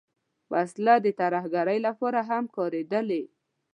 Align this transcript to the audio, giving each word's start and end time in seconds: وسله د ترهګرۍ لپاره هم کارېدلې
وسله 0.51 0.95
د 1.05 1.07
ترهګرۍ 1.19 1.79
لپاره 1.87 2.19
هم 2.29 2.43
کارېدلې 2.55 3.23